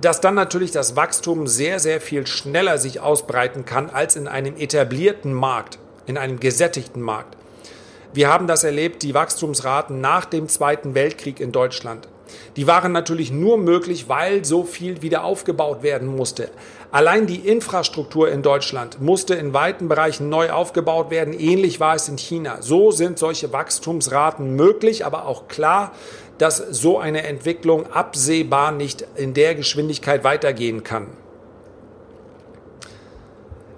dass 0.00 0.20
dann 0.20 0.34
natürlich 0.34 0.70
das 0.72 0.96
Wachstum 0.96 1.46
sehr, 1.46 1.78
sehr 1.78 2.00
viel 2.00 2.26
schneller 2.26 2.78
sich 2.78 3.00
ausbreiten 3.00 3.64
kann 3.64 3.90
als 3.90 4.16
in 4.16 4.26
einem 4.26 4.56
etablierten 4.56 5.32
Markt, 5.32 5.78
in 6.06 6.18
einem 6.18 6.40
gesättigten 6.40 7.02
Markt. 7.02 7.36
Wir 8.12 8.28
haben 8.28 8.46
das 8.46 8.64
erlebt, 8.64 9.02
die 9.02 9.14
Wachstumsraten 9.14 10.00
nach 10.00 10.24
dem 10.26 10.48
Zweiten 10.48 10.94
Weltkrieg 10.94 11.40
in 11.40 11.52
Deutschland. 11.52 12.08
Die 12.56 12.66
waren 12.66 12.92
natürlich 12.92 13.30
nur 13.30 13.58
möglich, 13.58 14.08
weil 14.08 14.44
so 14.44 14.64
viel 14.64 15.02
wieder 15.02 15.24
aufgebaut 15.24 15.82
werden 15.82 16.08
musste. 16.08 16.50
Allein 16.92 17.26
die 17.26 17.48
Infrastruktur 17.48 18.30
in 18.30 18.42
Deutschland 18.42 19.00
musste 19.00 19.34
in 19.34 19.54
weiten 19.54 19.88
Bereichen 19.88 20.28
neu 20.28 20.50
aufgebaut 20.50 21.10
werden. 21.10 21.32
Ähnlich 21.32 21.80
war 21.80 21.94
es 21.94 22.06
in 22.06 22.18
China. 22.18 22.60
So 22.60 22.90
sind 22.90 23.18
solche 23.18 23.50
Wachstumsraten 23.50 24.54
möglich, 24.56 25.06
aber 25.06 25.24
auch 25.24 25.48
klar, 25.48 25.92
dass 26.36 26.58
so 26.58 26.98
eine 26.98 27.22
Entwicklung 27.22 27.90
absehbar 27.90 28.72
nicht 28.72 29.06
in 29.16 29.32
der 29.32 29.54
Geschwindigkeit 29.54 30.22
weitergehen 30.22 30.84
kann. 30.84 31.06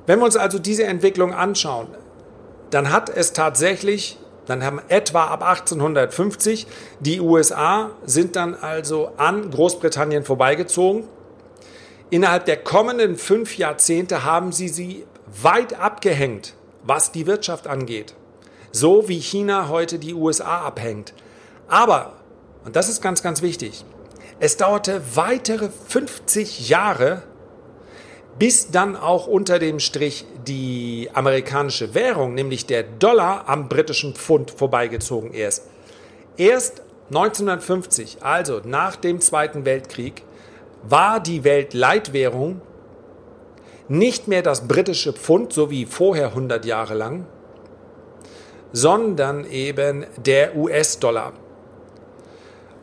Wenn 0.06 0.18
wir 0.18 0.25
uns 0.25 0.37
also 0.37 0.59
diese 0.59 0.83
Entwicklung 0.83 1.33
anschauen, 1.33 1.87
dann 2.71 2.90
hat 2.90 3.11
es 3.11 3.33
tatsächlich, 3.33 4.18
dann 4.47 4.64
haben 4.64 4.80
etwa 4.88 5.26
ab 5.26 5.44
1850 5.44 6.66
die 6.99 7.21
USA 7.21 7.92
sind 8.04 8.35
dann 8.35 8.56
also 8.56 9.12
an 9.18 9.52
Großbritannien 9.52 10.25
vorbeigezogen 10.25 11.04
Innerhalb 12.11 12.44
der 12.44 12.58
kommenden 12.58 13.16
fünf 13.16 13.56
Jahrzehnte 13.56 14.25
haben 14.25 14.52
sie 14.52 14.68
sie 14.68 15.04
weit 15.42 15.78
abgehängt, 15.78 16.54
was 16.82 17.12
die 17.12 17.26
Wirtschaft 17.26 17.66
angeht. 17.66 18.14
So 18.73 19.08
wie 19.08 19.20
China 19.20 19.68
heute 19.68 19.99
die 19.99 20.14
USA 20.14 20.62
abhängt. 20.62 21.14
Aber, 21.68 22.14
und 22.64 22.76
das 22.76 22.88
ist 22.88 23.00
ganz, 23.00 23.23
ganz 23.23 23.40
wichtig, 23.40 23.84
es 24.40 24.56
dauerte 24.56 25.00
weitere 25.14 25.68
50 25.88 26.68
Jahre, 26.68 27.23
bis 28.38 28.70
dann 28.70 28.96
auch 28.96 29.26
unter 29.26 29.58
dem 29.58 29.78
Strich 29.78 30.26
die 30.46 31.08
amerikanische 31.14 31.94
Währung, 31.94 32.34
nämlich 32.34 32.66
der 32.66 32.82
Dollar, 32.82 33.49
am 33.49 33.68
britischen 33.68 34.14
Pfund 34.14 34.50
vorbeigezogen 34.50 35.32
ist. 35.32 35.62
Erst 36.37 36.82
1950, 37.08 38.18
also 38.23 38.61
nach 38.64 38.96
dem 38.96 39.20
Zweiten 39.20 39.64
Weltkrieg, 39.64 40.23
war 40.88 41.20
die 41.20 41.44
Weltleitwährung 41.44 42.60
nicht 43.88 44.28
mehr 44.28 44.42
das 44.42 44.66
britische 44.66 45.12
Pfund, 45.12 45.52
so 45.52 45.70
wie 45.70 45.86
vorher 45.86 46.28
100 46.28 46.64
Jahre 46.64 46.94
lang, 46.94 47.26
sondern 48.72 49.44
eben 49.44 50.06
der 50.16 50.56
US-Dollar. 50.56 51.32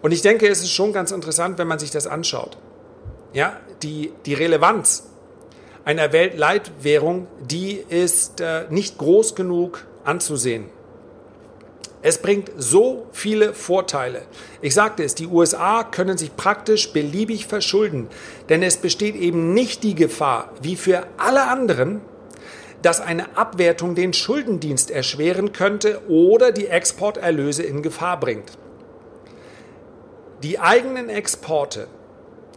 Und 0.01 0.12
ich 0.12 0.22
denke, 0.22 0.48
es 0.48 0.62
ist 0.62 0.72
schon 0.72 0.93
ganz 0.93 1.12
interessant, 1.12 1.58
wenn 1.58 1.67
man 1.67 1.79
sich 1.79 1.91
das 1.91 2.08
anschaut. 2.08 2.58
Ja, 3.34 3.58
die, 3.84 4.12
die 4.25 4.34
Relevanz 4.34 5.08
einer 5.86 6.12
Weltleitwährung, 6.12 7.27
die 7.41 7.84
ist 7.89 8.41
äh, 8.41 8.65
nicht 8.70 8.98
groß 8.98 9.36
genug 9.36 9.86
anzusehen. 10.03 10.65
Es 12.03 12.17
bringt 12.17 12.51
so 12.58 13.08
viele 13.12 13.53
Vorteile. 13.53 14.24
Ich 14.62 14.74
sagte 14.74 15.03
es, 15.03 15.13
die 15.13 15.27
USA 15.27 15.84
können 15.84 16.17
sich 16.17 16.36
praktisch 16.36 16.93
beliebig 16.93 17.46
verschulden, 17.46 18.08
denn 18.50 18.63
es 18.63 18.77
besteht 18.77 19.15
eben 19.15 19.53
nicht 19.53 19.84
die 19.84 19.93
Gefahr, 19.93 20.51
wie 20.62 20.75
für 20.75 21.05
alle 21.17 21.48
anderen, 21.48 22.01
dass 22.81 23.01
eine 23.01 23.38
Abwertung 23.38 23.93
den 23.93 24.13
Schuldendienst 24.13 24.89
erschweren 24.89 25.53
könnte 25.53 26.01
oder 26.08 26.51
die 26.51 26.67
Exporterlöse 26.67 27.62
in 27.62 27.84
Gefahr 27.84 28.20
bringt. 28.20 28.58
Die 30.41 30.58
eigenen 30.58 31.10
Exporte, 31.10 31.88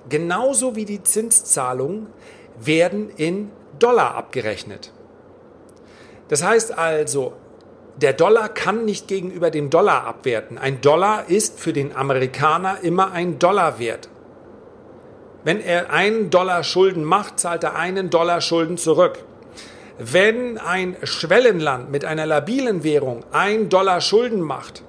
genauso 0.09 0.75
wie 0.75 0.87
die 0.87 1.03
Zinszahlungen, 1.03 2.07
werden 2.59 3.11
in 3.11 3.51
Dollar 3.79 4.15
abgerechnet. 4.15 4.91
Das 6.29 6.43
heißt 6.43 6.79
also, 6.79 7.35
der 7.97 8.13
Dollar 8.13 8.49
kann 8.49 8.85
nicht 8.85 9.07
gegenüber 9.09 9.51
dem 9.51 9.71
Dollar 9.71 10.05
abwerten. 10.05 10.59
Ein 10.59 10.81
Dollar 10.81 11.29
ist 11.29 11.61
für 11.61 11.73
den 11.73 11.95
Amerikaner 11.95 12.79
immer 12.83 13.13
ein 13.13 13.39
Dollar 13.39 13.79
wert. 13.79 14.09
Wenn 15.45 15.61
er 15.61 15.93
einen 15.93 16.31
Dollar 16.31 16.65
Schulden 16.65 17.05
macht, 17.05 17.39
zahlt 17.39 17.63
er 17.63 17.77
einen 17.77 18.11
Dollar 18.11 18.41
Schulden 18.41 18.79
zurück. 18.79 19.19
Wenn 19.99 20.59
ein 20.59 20.97
Schwellenland 21.05 21.91
mit 21.91 22.05
einer 22.05 22.27
labilen 22.27 22.83
Währung 22.83 23.25
ein 23.31 23.69
Dollar 23.69 24.01
Schulden 24.01 24.41
macht 24.41 24.83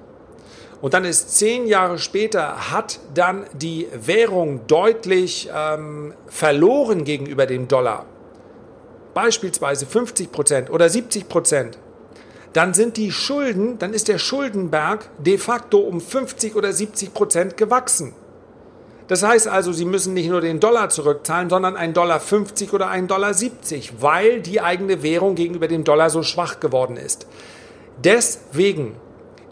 und 0.80 0.94
dann 0.94 1.04
ist 1.04 1.38
zehn 1.38 1.66
Jahre 1.66 1.98
später, 1.98 2.72
hat 2.72 2.98
dann 3.14 3.44
die 3.52 3.86
Währung 3.94 4.66
deutlich 4.66 5.48
ähm, 5.54 6.12
verloren 6.26 7.04
gegenüber 7.04 7.46
dem 7.46 7.68
Dollar, 7.68 8.06
beispielsweise 9.14 9.86
50 9.86 10.32
Prozent 10.32 10.70
oder 10.70 10.88
70 10.88 11.28
Prozent, 11.28 11.78
dann 12.56 12.72
sind 12.72 12.96
die 12.96 13.12
Schulden, 13.12 13.78
dann 13.78 13.92
ist 13.92 14.08
der 14.08 14.16
Schuldenberg 14.16 15.10
de 15.18 15.36
facto 15.36 15.78
um 15.78 16.00
50 16.00 16.56
oder 16.56 16.72
70 16.72 17.12
Prozent 17.12 17.56
gewachsen. 17.58 18.14
Das 19.08 19.22
heißt 19.22 19.46
also, 19.46 19.72
Sie 19.72 19.84
müssen 19.84 20.14
nicht 20.14 20.30
nur 20.30 20.40
den 20.40 20.58
Dollar 20.58 20.88
zurückzahlen, 20.88 21.50
sondern 21.50 21.76
ein 21.76 21.92
Dollar 21.92 22.18
50 22.18 22.72
oder 22.72 22.88
ein 22.88 23.08
Dollar 23.08 23.34
70, 23.34 24.00
weil 24.00 24.40
die 24.40 24.62
eigene 24.62 25.02
Währung 25.02 25.34
gegenüber 25.34 25.68
dem 25.68 25.84
Dollar 25.84 26.08
so 26.08 26.22
schwach 26.22 26.58
geworden 26.58 26.96
ist. 26.96 27.26
Deswegen 28.02 28.96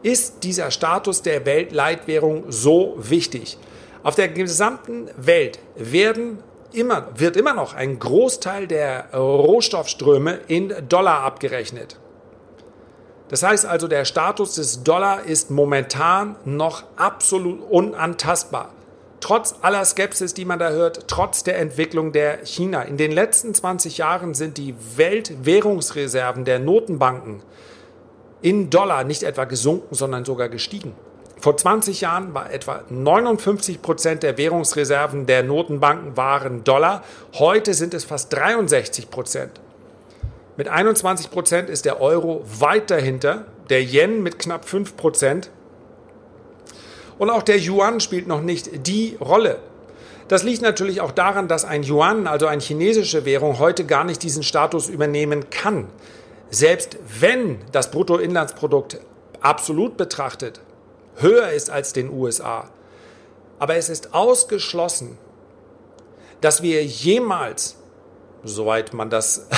ist 0.03 0.43
dieser 0.43 0.71
Status 0.71 1.21
der 1.21 1.45
Weltleitwährung 1.45 2.45
so 2.49 2.97
wichtig. 2.97 3.59
Auf 4.03 4.15
der 4.15 4.29
gesamten 4.29 5.11
Welt 5.19 5.59
werden 5.77 6.39
immer, 6.73 7.09
wird 7.15 7.37
immer 7.37 7.53
noch 7.53 7.75
ein 7.75 7.99
Großteil 7.99 8.67
der 8.67 9.15
Rohstoffströme 9.15 10.41
in 10.49 10.73
Dollar 10.89 11.21
abgerechnet. 11.21 11.99
Das 13.29 13.43
heißt 13.43 13.67
also, 13.67 13.89
der 13.89 14.05
Status 14.05 14.55
des 14.57 14.83
Dollar 14.83 15.25
ist 15.25 15.51
momentan 15.51 16.37
noch 16.45 16.85
absolut 16.97 17.61
unantastbar. 17.71 18.71
Trotz 19.21 19.55
aller 19.63 19.85
Skepsis, 19.87 20.35
die 20.35 20.45
man 20.45 20.59
da 20.59 20.69
hört, 20.69 21.09
trotz 21.09 21.45
der 21.45 21.59
Entwicklung 21.59 22.13
der 22.13 22.45
China. 22.45 22.83
In 22.83 22.99
den 22.99 23.11
letzten 23.11 23.55
20 23.55 23.97
Jahren 23.97 24.35
sind 24.35 24.59
die 24.59 24.75
Weltwährungsreserven 24.97 26.45
der 26.45 26.59
Notenbanken 26.59 27.43
in 28.43 28.69
Dollar 28.69 29.05
nicht 29.05 29.23
etwa 29.23 29.45
gesunken, 29.45 29.95
sondern 29.95 30.27
sogar 30.27 30.51
gestiegen. 30.51 30.95
Vor 31.41 31.57
20 31.57 32.03
Jahren 32.03 32.35
war 32.35 32.53
etwa 32.53 32.83
59 32.91 33.81
Prozent 33.81 34.23
der 34.23 34.37
Währungsreserven 34.37 35.25
der 35.25 35.43
Notenbanken 35.43 36.17
waren 36.19 36.63
Dollar. 36.65 37.03
Heute 37.35 37.73
sind 37.73 37.95
es 37.95 38.05
fast 38.05 38.31
63 38.35 39.11
Prozent. 39.11 39.61
Mit 40.57 40.69
21 40.69 41.31
Prozent 41.31 41.69
ist 41.69 41.85
der 41.85 42.01
Euro 42.01 42.45
weit 42.45 42.91
dahinter, 42.91 43.47
der 43.71 43.83
Yen 43.83 44.23
mit 44.23 44.39
knapp 44.39 44.65
5 44.65 44.97
Prozent. 44.97 45.51
Und 47.19 47.31
auch 47.31 47.43
der 47.43 47.59
Yuan 47.59 48.01
spielt 48.01 48.27
noch 48.27 48.41
nicht 48.41 48.87
die 48.87 49.17
Rolle. 49.21 49.59
Das 50.29 50.43
liegt 50.43 50.63
natürlich 50.63 51.01
auch 51.01 51.11
daran, 51.11 51.49
dass 51.49 51.65
ein 51.65 51.83
Yuan, 51.83 52.27
also 52.27 52.47
eine 52.47 52.63
chinesische 52.63 53.25
Währung, 53.25 53.59
heute 53.59 53.85
gar 53.85 54.05
nicht 54.05 54.23
diesen 54.23 54.43
Status 54.43 54.89
übernehmen 54.89 55.51
kann. 55.51 55.89
Selbst 56.51 56.99
wenn 57.21 57.59
das 57.73 57.91
Bruttoinlandsprodukt 57.91 59.01
absolut 59.41 59.97
betrachtet 59.97 60.61
höher 61.17 61.51
ist 61.51 61.71
als 61.71 61.93
den 61.93 62.11
USA. 62.11 62.71
Aber 63.59 63.77
es 63.77 63.89
ist 63.89 64.15
ausgeschlossen, 64.15 65.19
dass 66.41 66.63
wir 66.63 66.85
jemals, 66.85 67.77
soweit 68.45 68.95
man 68.95 69.11
das 69.11 69.49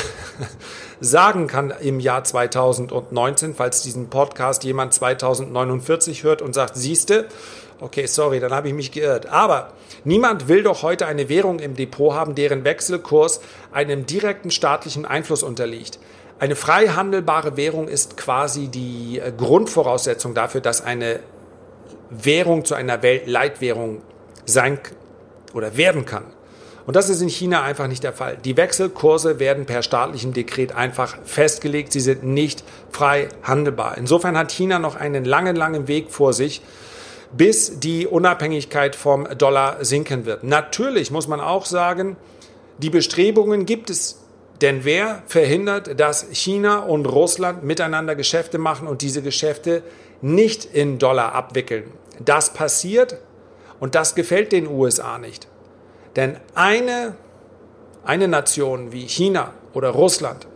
sagen 1.00 1.46
kann 1.46 1.72
im 1.80 2.00
Jahr 2.00 2.24
2019, 2.24 3.54
falls 3.54 3.82
diesen 3.82 4.08
Podcast 4.08 4.64
jemand 4.64 4.94
2049 4.94 6.22
hört 6.22 6.42
und 6.42 6.54
sagt, 6.54 6.76
siehste, 6.76 7.26
okay, 7.80 8.06
sorry, 8.06 8.40
dann 8.40 8.52
habe 8.52 8.68
ich 8.68 8.74
mich 8.74 8.92
geirrt. 8.92 9.26
Aber 9.26 9.72
niemand 10.04 10.48
will 10.48 10.62
doch 10.62 10.82
heute 10.82 11.06
eine 11.06 11.28
Währung 11.28 11.58
im 11.58 11.74
Depot 11.74 12.14
haben, 12.14 12.34
deren 12.34 12.64
Wechselkurs 12.64 13.40
einem 13.72 14.06
direkten 14.06 14.50
staatlichen 14.50 15.04
Einfluss 15.04 15.42
unterliegt. 15.42 15.98
Eine 16.38 16.54
frei 16.54 16.88
handelbare 16.88 17.56
Währung 17.56 17.88
ist 17.88 18.16
quasi 18.16 18.68
die 18.68 19.18
äh, 19.18 19.32
Grundvoraussetzung 19.36 20.34
dafür, 20.34 20.60
dass 20.60 20.82
eine 20.82 21.20
Währung 22.10 22.64
zu 22.64 22.74
einer 22.74 23.02
Weltleitwährung 23.02 24.02
sein 24.44 24.78
oder 25.54 25.76
werden 25.76 26.04
kann. 26.04 26.24
Und 26.86 26.94
das 26.94 27.08
ist 27.08 27.20
in 27.20 27.28
China 27.28 27.62
einfach 27.62 27.88
nicht 27.88 28.04
der 28.04 28.12
Fall. 28.12 28.38
Die 28.44 28.56
Wechselkurse 28.56 29.40
werden 29.40 29.66
per 29.66 29.82
staatlichem 29.82 30.32
Dekret 30.32 30.72
einfach 30.72 31.18
festgelegt. 31.24 31.92
Sie 31.92 32.00
sind 32.00 32.22
nicht 32.22 32.62
frei 32.92 33.28
handelbar. 33.42 33.98
Insofern 33.98 34.38
hat 34.38 34.52
China 34.52 34.78
noch 34.78 34.94
einen 34.94 35.24
langen, 35.24 35.56
langen 35.56 35.88
Weg 35.88 36.12
vor 36.12 36.32
sich, 36.32 36.62
bis 37.32 37.80
die 37.80 38.06
Unabhängigkeit 38.06 38.94
vom 38.94 39.26
Dollar 39.36 39.84
sinken 39.84 40.26
wird. 40.26 40.44
Natürlich 40.44 41.10
muss 41.10 41.26
man 41.26 41.40
auch 41.40 41.66
sagen, 41.66 42.16
die 42.78 42.90
Bestrebungen 42.90 43.66
gibt 43.66 43.90
es 43.90 44.20
denn 44.60 44.84
wer 44.84 45.22
verhindert, 45.26 45.98
dass 46.00 46.26
China 46.32 46.78
und 46.78 47.06
Russland 47.06 47.64
miteinander 47.64 48.14
Geschäfte 48.14 48.58
machen 48.58 48.86
und 48.86 49.02
diese 49.02 49.22
Geschäfte 49.22 49.82
nicht 50.22 50.64
in 50.64 50.98
Dollar 50.98 51.34
abwickeln? 51.34 51.90
Das 52.20 52.54
passiert 52.54 53.18
und 53.80 53.94
das 53.94 54.14
gefällt 54.14 54.52
den 54.52 54.66
USA 54.66 55.18
nicht. 55.18 55.48
Denn 56.16 56.38
eine, 56.54 57.14
eine 58.04 58.26
Nation 58.26 58.92
wie 58.92 59.06
China 59.06 59.52
oder 59.74 59.90
Russland, 59.90 60.46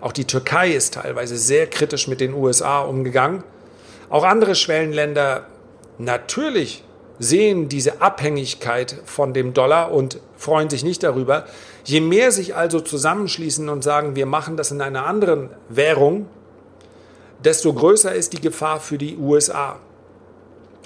auch 0.00 0.12
die 0.12 0.26
Türkei 0.26 0.72
ist 0.72 0.94
teilweise 0.94 1.38
sehr 1.38 1.68
kritisch 1.68 2.08
mit 2.08 2.20
den 2.20 2.34
USA 2.34 2.80
umgegangen, 2.80 3.44
auch 4.10 4.24
andere 4.24 4.54
Schwellenländer 4.54 5.46
natürlich 5.98 6.84
sehen 7.18 7.68
diese 7.68 8.02
Abhängigkeit 8.02 8.96
von 9.04 9.32
dem 9.32 9.54
Dollar 9.54 9.90
und 9.90 10.20
freuen 10.36 10.68
sich 10.68 10.84
nicht 10.84 11.02
darüber. 11.02 11.46
Je 11.84 12.00
mehr 12.00 12.30
sich 12.30 12.54
also 12.54 12.80
zusammenschließen 12.80 13.68
und 13.68 13.82
sagen, 13.82 14.16
wir 14.16 14.26
machen 14.26 14.56
das 14.56 14.70
in 14.70 14.80
einer 14.80 15.06
anderen 15.06 15.50
Währung, 15.68 16.26
desto 17.42 17.72
größer 17.72 18.14
ist 18.14 18.32
die 18.32 18.40
Gefahr 18.40 18.80
für 18.80 18.98
die 18.98 19.16
USA. 19.16 19.76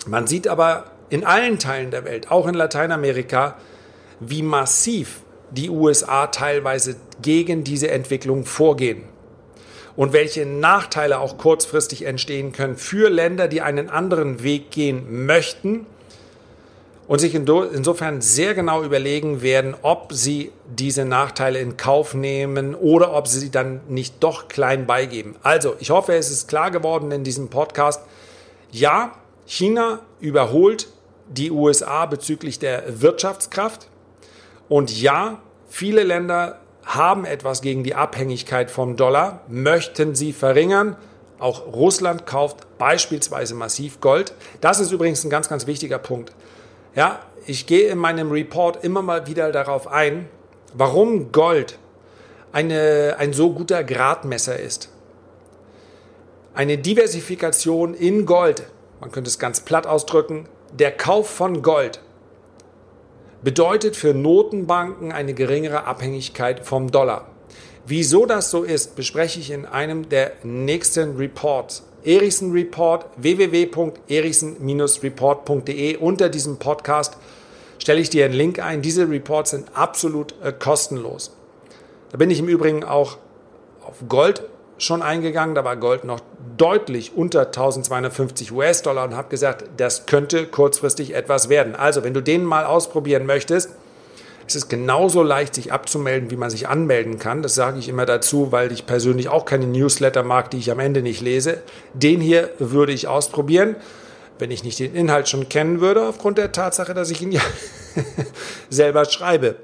Man 0.07 0.27
sieht 0.27 0.47
aber 0.47 0.85
in 1.09 1.25
allen 1.25 1.59
Teilen 1.59 1.91
der 1.91 2.05
Welt, 2.05 2.31
auch 2.31 2.47
in 2.47 2.55
Lateinamerika, 2.55 3.57
wie 4.21 4.43
massiv 4.43 5.23
die 5.51 5.71
USA 5.71 6.29
teilweise 6.29 6.97
gegen 7.23 7.65
diese 7.65 7.91
Entwicklung 7.91 8.45
vorgehen 8.45 9.03
und 9.97 10.13
welche 10.13 10.47
Nachteile 10.47 11.19
auch 11.19 11.37
kurzfristig 11.37 12.07
entstehen 12.07 12.53
können 12.53 12.77
für 12.77 13.11
Länder, 13.11 13.49
die 13.49 13.61
einen 13.61 13.91
anderen 13.91 14.43
Weg 14.43 14.71
gehen 14.71 15.27
möchten 15.27 15.87
und 17.11 17.19
sich 17.19 17.35
insofern 17.35 18.21
sehr 18.21 18.55
genau 18.55 18.85
überlegen 18.85 19.43
werden, 19.43 19.75
ob 19.83 20.13
sie 20.13 20.53
diese 20.67 21.05
Nachteile 21.05 21.59
in 21.59 21.77
Kauf 21.77 22.15
nehmen 22.15 22.77
oder 22.77 23.13
ob 23.15 23.27
sie 23.27 23.41
sie 23.41 23.51
dann 23.51 23.81
nicht 23.89 24.23
doch 24.23 24.47
klein 24.47 24.87
beigeben. 24.87 25.35
Also, 25.43 25.75
ich 25.81 25.91
hoffe, 25.91 26.15
es 26.15 26.31
ist 26.31 26.47
klar 26.47 26.71
geworden 26.71 27.11
in 27.11 27.25
diesem 27.25 27.49
Podcast. 27.49 28.01
Ja, 28.71 29.17
China 29.45 29.99
überholt 30.21 30.87
die 31.29 31.51
USA 31.51 32.07
bezüglich 32.07 32.61
der 32.61 33.03
Wirtschaftskraft. 33.03 33.90
Und 34.71 35.03
ja, 35.03 35.43
viele 35.69 36.05
Länder 36.05 36.61
haben 36.85 37.25
etwas 37.25 37.61
gegen 37.61 37.83
die 37.83 37.97
Abhängigkeit 37.97 38.71
vom 38.71 38.97
Dollar, 38.97 39.41
möchten 39.49 40.15
sie 40.15 40.33
verringern. 40.33 40.95
Auch 41.41 41.67
Russland 41.67 42.25
kauft 42.25 42.79
beispielsweise 42.79 43.57
massiv 43.57 44.01
Gold. 44.01 44.33
Das 44.61 44.79
ist 44.79 44.93
übrigens 44.93 45.25
ein 45.25 45.31
ganz, 45.31 45.49
ganz 45.49 45.67
wichtiger 45.67 45.99
Punkt. 45.99 46.33
Ja, 46.95 47.19
ich 47.47 47.67
gehe 47.67 47.89
in 47.89 47.99
meinem 47.99 48.31
Report 48.31 48.85
immer 48.85 49.03
mal 49.03 49.27
wieder 49.27 49.51
darauf 49.51 49.89
ein, 49.89 50.29
warum 50.73 51.33
Gold 51.33 51.77
eine, 52.53 53.17
ein 53.19 53.33
so 53.33 53.53
guter 53.53 53.83
Gradmesser 53.83 54.57
ist. 54.57 54.89
Eine 56.55 56.79
Diversifikation 56.79 57.95
in 57.95 58.25
Gold, 58.25 58.71
man 59.01 59.11
könnte 59.11 59.31
es 59.31 59.41
ganz 59.41 59.63
platt 59.63 59.89
ausdrücken, 59.89 60.49
der 60.73 60.93
Kauf 60.93 61.29
von 61.29 61.61
Gold 61.61 62.01
bedeutet 63.43 63.97
für 63.97 64.15
Notenbanken 64.15 65.13
eine 65.13 65.35
geringere 65.35 65.85
Abhängigkeit 65.85 66.67
vom 66.67 66.91
Dollar. 66.91 67.27
Wieso 67.87 68.25
das 68.27 68.51
so 68.51 68.63
ist, 68.63 68.95
bespreche 68.97 69.41
ich 69.41 69.51
in 69.51 69.65
einem 69.67 70.09
der 70.09 70.33
nächsten 70.43 71.17
Reports. 71.17 71.85
Erichsen 72.05 72.53
Report 72.53 73.07
www.erichsen-report.de. 73.17 75.97
Unter 75.97 76.29
diesem 76.29 76.59
Podcast 76.59 77.17
stelle 77.79 78.01
ich 78.01 78.11
dir 78.11 78.27
einen 78.27 78.35
Link 78.35 78.59
ein. 78.59 78.83
Diese 78.83 79.09
Reports 79.09 79.51
sind 79.51 79.69
absolut 79.75 80.35
äh, 80.43 80.53
kostenlos. 80.53 81.35
Da 82.11 82.19
bin 82.19 82.31
ich 82.31 82.39
im 82.39 82.49
Übrigen 82.49 82.85
auch 82.85 83.17
auf 83.83 83.97
Gold 84.09 84.43
schon 84.83 85.03
eingegangen. 85.03 85.55
Da 85.55 85.65
war 85.65 85.77
Gold 85.77 86.05
noch 86.05 86.21
deutlich 86.57 87.13
unter 87.17 87.47
1250 87.47 88.53
US-Dollar 88.53 89.05
und 89.05 89.17
habe 89.17 89.29
gesagt, 89.29 89.65
das 89.77 90.07
könnte 90.07 90.47
kurzfristig 90.47 91.15
etwas 91.15 91.49
werden. 91.49 91.75
Also, 91.75 92.05
wenn 92.05 92.15
du 92.15 92.21
den 92.21 92.45
mal 92.45 92.65
ausprobieren 92.65 93.27
möchtest, 93.27 93.71
es 94.47 94.57
ist 94.57 94.69
genauso 94.69 95.23
leicht, 95.23 95.55
sich 95.55 95.73
abzumelden, 95.73 96.33
wie 96.33 96.37
man 96.37 96.51
sich 96.51 96.67
anmelden 96.67 97.21
kann. 97.21 97.41
Das 97.41 97.55
sage 97.55 97.79
ich 97.79 97.89
immer 97.89 98.05
dazu, 98.05 98.51
weil 98.51 98.73
ich 98.73 98.85
persönlich 98.85 99.29
auch 99.29 99.45
keine 99.45 99.67
Newsletter 99.67 100.25
mag, 100.25 100.51
die 100.51 100.59
ich 100.59 100.73
am 100.73 100.81
Ende 100.81 101.03
nicht 101.03 101.21
lese. 101.21 101.63
Den 101.95 102.21
hier 102.21 102.51
würde 102.59 102.93
ich 102.93 103.07
ausprobieren, 103.07 103.77
wenn 104.41 104.51
ich 104.51 104.65
nicht 104.65 104.81
den 104.81 104.95
Inhalt 104.95 105.29
schon 105.29 105.49
kennen 105.49 105.81
würde, 105.81 106.05
aufgrund 106.05 106.37
der 106.37 106.51
Tatsache, 106.51 106.95
dass 106.95 107.11
ich 107.11 107.23
ihn 107.23 107.31
ja 107.31 107.43
selber 108.71 109.05
schreibe. 109.05 109.55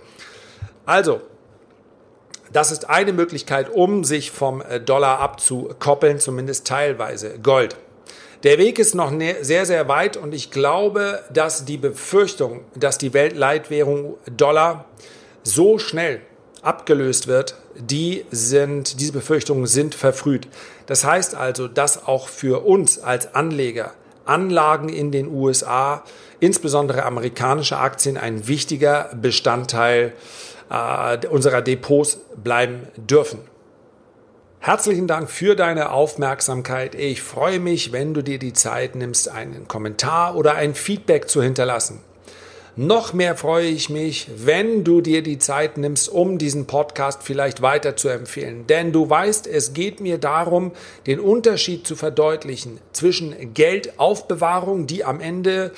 Also, 0.84 1.20
das 2.52 2.70
ist 2.70 2.88
eine 2.88 3.12
Möglichkeit, 3.12 3.70
um 3.70 4.04
sich 4.04 4.30
vom 4.30 4.62
Dollar 4.84 5.20
abzukoppeln, 5.20 6.20
zumindest 6.20 6.66
teilweise. 6.66 7.38
Gold. 7.38 7.76
Der 8.42 8.58
Weg 8.58 8.78
ist 8.78 8.94
noch 8.94 9.10
ne-, 9.10 9.36
sehr, 9.42 9.66
sehr 9.66 9.88
weit 9.88 10.16
und 10.16 10.34
ich 10.34 10.50
glaube, 10.50 11.22
dass 11.32 11.64
die 11.64 11.78
Befürchtung, 11.78 12.60
dass 12.74 12.98
die 12.98 13.14
Weltleitwährung 13.14 14.14
Dollar 14.36 14.84
so 15.42 15.78
schnell 15.78 16.20
abgelöst 16.62 17.26
wird, 17.26 17.56
die 17.74 18.24
sind, 18.30 19.00
diese 19.00 19.12
Befürchtungen 19.12 19.66
sind 19.66 19.94
verfrüht. 19.94 20.48
Das 20.86 21.04
heißt 21.04 21.34
also, 21.34 21.68
dass 21.68 22.06
auch 22.06 22.28
für 22.28 22.64
uns 22.64 22.98
als 22.98 23.34
Anleger 23.34 23.92
Anlagen 24.26 24.88
in 24.88 25.12
den 25.12 25.28
USA, 25.28 26.02
insbesondere 26.40 27.04
amerikanische 27.04 27.78
Aktien, 27.78 28.16
ein 28.16 28.48
wichtiger 28.48 29.10
Bestandteil 29.14 30.12
äh, 30.70 31.26
unserer 31.26 31.62
Depots 31.62 32.18
bleiben 32.36 32.88
dürfen. 32.96 33.40
Herzlichen 34.58 35.06
Dank 35.06 35.30
für 35.30 35.54
deine 35.54 35.92
Aufmerksamkeit. 35.92 36.94
Ich 36.96 37.22
freue 37.22 37.60
mich, 37.60 37.92
wenn 37.92 38.14
du 38.14 38.22
dir 38.22 38.38
die 38.38 38.52
Zeit 38.52 38.96
nimmst, 38.96 39.30
einen 39.30 39.68
Kommentar 39.68 40.34
oder 40.34 40.56
ein 40.56 40.74
Feedback 40.74 41.28
zu 41.28 41.40
hinterlassen. 41.40 42.00
Noch 42.78 43.14
mehr 43.14 43.36
freue 43.36 43.68
ich 43.68 43.88
mich, 43.88 44.28
wenn 44.36 44.84
du 44.84 45.00
dir 45.00 45.22
die 45.22 45.38
Zeit 45.38 45.78
nimmst, 45.78 46.10
um 46.10 46.36
diesen 46.36 46.66
Podcast 46.66 47.22
vielleicht 47.22 47.62
weiter 47.62 47.96
zu 47.96 48.08
empfehlen. 48.08 48.66
Denn 48.66 48.92
du 48.92 49.08
weißt, 49.08 49.46
es 49.46 49.72
geht 49.72 50.00
mir 50.00 50.18
darum, 50.18 50.72
den 51.06 51.18
Unterschied 51.18 51.86
zu 51.86 51.96
verdeutlichen 51.96 52.78
zwischen 52.92 53.54
Geldaufbewahrung, 53.54 54.86
die 54.86 55.04
am 55.04 55.20
Ende 55.20 55.70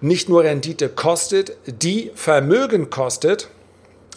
nicht 0.00 0.30
nur 0.30 0.44
Rendite 0.44 0.88
kostet, 0.88 1.56
die 1.66 2.10
Vermögen 2.14 2.88
kostet 2.88 3.48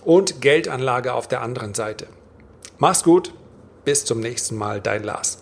und 0.05 0.41
Geldanlage 0.41 1.13
auf 1.13 1.27
der 1.27 1.41
anderen 1.41 1.73
Seite. 1.73 2.07
Mach's 2.77 3.03
gut, 3.03 3.33
bis 3.85 4.05
zum 4.05 4.19
nächsten 4.19 4.55
Mal, 4.55 4.81
dein 4.81 5.03
Lars. 5.03 5.39